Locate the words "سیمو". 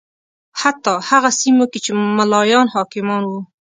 1.39-1.65